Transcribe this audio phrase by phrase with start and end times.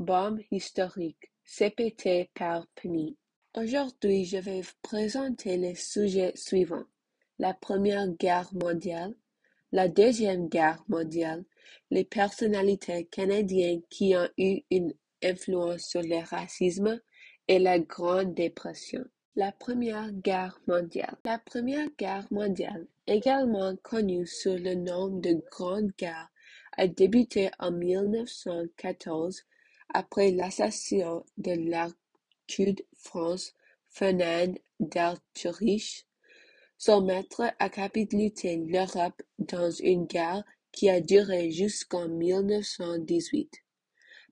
[0.00, 3.18] Bombe historique, CPT par Penny.
[3.54, 6.86] Aujourd'hui, je vais vous présenter les sujets suivants:
[7.38, 9.14] la Première Guerre mondiale,
[9.72, 11.44] la Deuxième Guerre mondiale,
[11.90, 16.98] les personnalités canadiennes qui ont eu une influence sur le racisme
[17.46, 19.04] et la Grande Dépression.
[19.36, 21.18] La Première Guerre mondiale.
[21.26, 26.30] La Première Guerre mondiale, également connue sous le nom de Grande Guerre,
[26.78, 29.44] a débuté en 1914
[29.94, 33.54] après l'assassinat de l'archiduc France
[33.88, 36.06] Ferdinand d'Autriche.
[36.78, 38.32] Son maître a capitulé
[38.66, 43.52] l'Europe dans une guerre qui a duré jusqu'en 1918.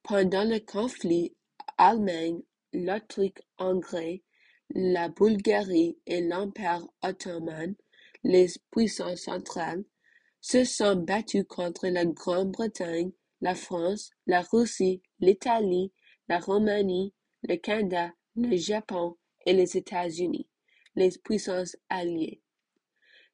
[0.02, 1.34] Pendant le conflit,
[1.76, 2.40] Allemagne,
[2.72, 4.22] l'Autriche-Hongrie,
[4.70, 7.74] la Bulgarie et l'Empire ottoman,
[8.24, 9.84] les puissances centrales,
[10.40, 15.92] se sont battus contre la Grande-Bretagne, la France, la Russie, l'Italie,
[16.28, 20.48] la Roumanie, le Canada, le Japon et les États-Unis,
[20.96, 22.40] les puissances alliées.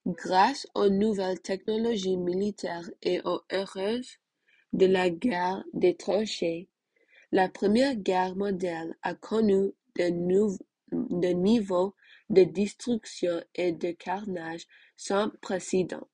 [0.06, 4.00] Grâce aux nouvelles technologies militaires et aux erreurs
[4.72, 6.68] de la guerre des tranchées,
[7.32, 11.94] la Première Guerre mondiale a connu de niveaux
[12.30, 16.06] de destruction et de carnage sans précédent.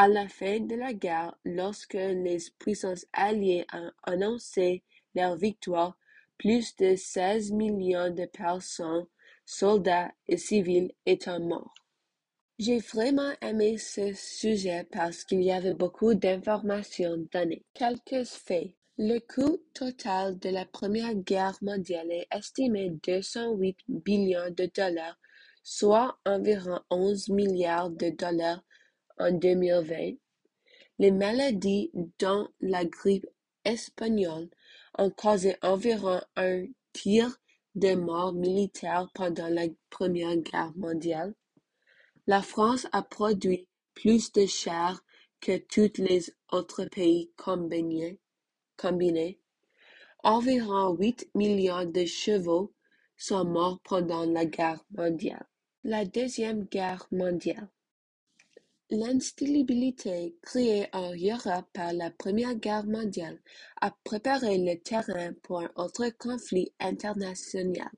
[0.00, 4.84] À la fin de la guerre, lorsque les puissances alliées ont annoncé
[5.16, 5.98] leur victoire,
[6.38, 9.08] plus de seize millions de personnes,
[9.44, 11.74] soldats et civils, étaient morts.
[12.60, 17.64] J'ai vraiment aimé ce sujet parce qu'il y avait beaucoup d'informations données.
[17.74, 18.70] Quelques faits.
[18.98, 25.18] Le coût total de la Première Guerre mondiale est estimé 208 billions de dollars,
[25.64, 28.62] soit environ 11 milliards de dollars
[29.18, 30.16] en 2020.
[30.98, 33.26] Les maladies, dont la grippe
[33.64, 34.48] espagnole,
[34.96, 37.38] ont causé environ un tiers
[37.74, 41.34] des morts militaires pendant la Première Guerre mondiale.
[42.26, 45.02] La France a produit plus de chars
[45.40, 48.18] que tous les autres pays combinés.
[50.24, 52.72] Environ huit millions de chevaux
[53.16, 55.46] sont morts pendant la guerre mondiale.
[55.84, 57.68] La Deuxième Guerre mondiale.
[58.90, 63.38] L'instabilité créée en Europe par la Première Guerre mondiale
[63.82, 67.90] a préparé le terrain pour un autre conflit international,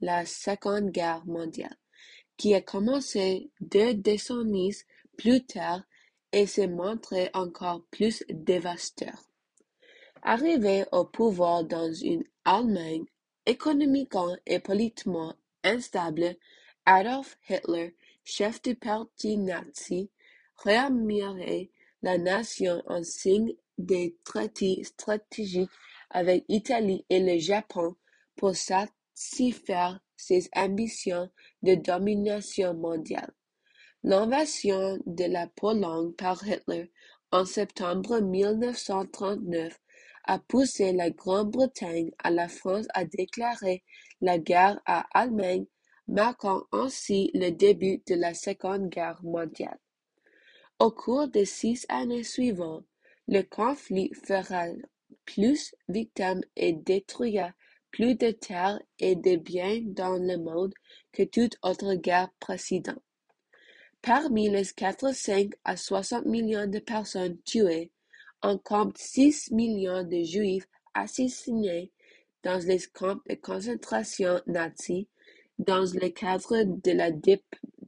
[0.00, 1.76] la Seconde Guerre mondiale
[2.38, 4.76] qui a commencé deux décennies
[5.18, 5.82] plus tard
[6.32, 9.28] et s'est montré encore plus dévastateur.
[10.22, 13.04] Arrivé au pouvoir dans une Allemagne
[13.44, 15.34] économiquement et politiquement
[15.64, 16.36] instable,
[16.86, 20.10] Adolf Hitler, chef du parti nazi,
[20.66, 25.70] la nation en signe des traités stratégiques
[26.10, 27.96] avec l'Italie et le Japon
[28.36, 31.30] pour satisfaire ses ambitions
[31.62, 33.32] de domination mondiale.
[34.02, 36.90] L'invasion de la Pologne par Hitler
[37.30, 39.78] en septembre 1939
[40.24, 43.82] a poussé la Grande-Bretagne à la France à déclarer
[44.20, 45.66] la guerre à l'Allemagne,
[46.06, 49.78] marquant ainsi le début de la Seconde Guerre mondiale.
[50.80, 52.84] Au cours des six années suivantes,
[53.26, 54.66] le conflit fera
[55.24, 57.52] plus victimes et détruira
[57.90, 60.72] plus de terres et de biens dans le monde
[61.10, 63.02] que toute autre guerre précédente.
[64.02, 67.90] Parmi les quatre-cinq à soixante millions de personnes tuées,
[68.42, 71.90] on compte six millions de Juifs assassinés
[72.44, 75.06] dans les camps de concentration nazis
[75.58, 77.10] dans le cadre de la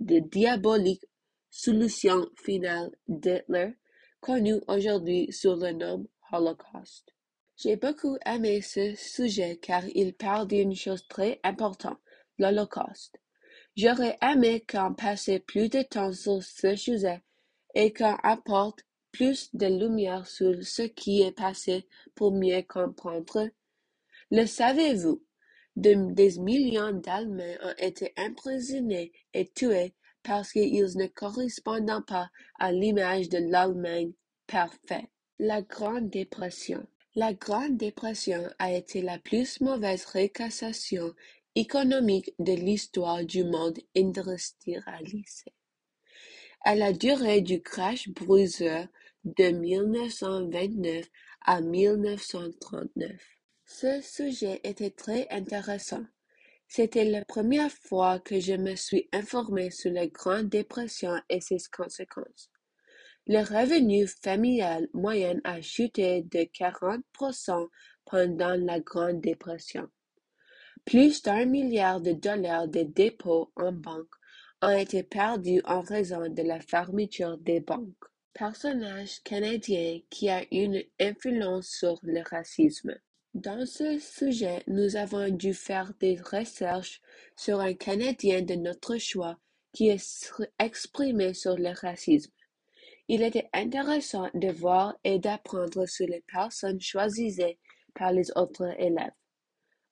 [0.02, 1.04] diabolique
[1.50, 3.74] solution finale d'Hitler,
[4.20, 7.14] connue aujourd'hui sous le nom Holocauste.
[7.56, 11.98] J'ai beaucoup aimé ce sujet car il parle d'une chose très importante,
[12.38, 13.20] l'Holocauste.
[13.76, 17.22] J'aurais aimé qu'on passe plus de temps sur ce sujet
[17.74, 23.48] et qu'on apporte plus de lumière sur ce qui est passé pour mieux comprendre.
[24.30, 25.22] Le savez-vous?
[25.76, 33.28] des millions d'Allemands ont été emprisonnés et tués parce qu'ils ne correspondent pas à l'image
[33.28, 34.12] de l'Allemagne
[34.46, 35.08] parfaite.
[35.38, 36.86] La Grande Dépression.
[37.14, 41.14] La Grande Dépression a été la plus mauvaise récession
[41.54, 45.52] économique de l'histoire du monde industrialisé.
[46.64, 48.86] Elle a duré du crash bruiseur
[49.24, 51.06] de 1929
[51.46, 53.10] à 1939.
[53.64, 56.04] Ce sujet était très intéressant.
[56.72, 61.58] C'était la première fois que je me suis informé sur la Grande Dépression et ses
[61.76, 62.48] conséquences.
[63.26, 67.02] Le revenu familial moyen a chuté de quarante
[68.04, 69.88] pendant la Grande Dépression.
[70.84, 74.14] Plus d'un milliard de dollars de dépôts en banque
[74.62, 78.04] ont été perdus en raison de la fermeture des banques.
[78.32, 82.94] Personnage canadien qui a une influence sur le racisme.
[83.34, 87.00] Dans ce sujet, nous avons dû faire des recherches
[87.36, 89.38] sur un Canadien de notre choix
[89.72, 89.96] qui
[90.58, 92.32] exprimé sur le racisme.
[93.06, 97.56] Il était intéressant de voir et d'apprendre sur les personnes choisies
[97.94, 99.14] par les autres élèves.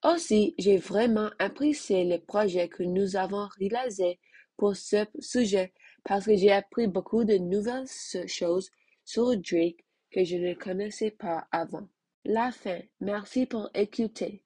[0.03, 4.19] Aussi, j'ai vraiment apprécié le projet que nous avons réalisé
[4.57, 7.87] pour ce sujet parce que j'ai appris beaucoup de nouvelles
[8.27, 8.73] choses
[9.05, 11.87] sur Drake que je ne connaissais pas avant.
[12.29, 12.79] La fin.
[13.01, 14.37] Merci pour écouter.